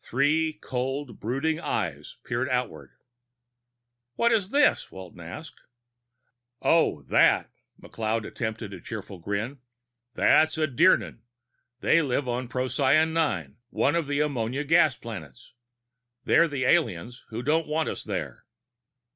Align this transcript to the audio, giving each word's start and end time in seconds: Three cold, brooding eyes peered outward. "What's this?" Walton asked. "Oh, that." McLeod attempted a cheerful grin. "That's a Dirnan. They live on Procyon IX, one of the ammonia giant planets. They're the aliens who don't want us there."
Three 0.00 0.52
cold, 0.52 1.18
brooding 1.18 1.58
eyes 1.58 2.18
peered 2.24 2.48
outward. 2.48 2.92
"What's 4.14 4.50
this?" 4.50 4.92
Walton 4.92 5.18
asked. 5.18 5.62
"Oh, 6.62 7.02
that." 7.08 7.50
McLeod 7.82 8.24
attempted 8.24 8.72
a 8.72 8.80
cheerful 8.80 9.18
grin. 9.18 9.58
"That's 10.14 10.56
a 10.58 10.68
Dirnan. 10.68 11.22
They 11.80 12.02
live 12.02 12.28
on 12.28 12.46
Procyon 12.46 13.16
IX, 13.16 13.54
one 13.70 13.96
of 13.96 14.06
the 14.06 14.20
ammonia 14.20 14.62
giant 14.62 15.00
planets. 15.00 15.54
They're 16.24 16.46
the 16.46 16.66
aliens 16.66 17.24
who 17.30 17.42
don't 17.42 17.66
want 17.66 17.88
us 17.88 18.04
there." 18.04 18.44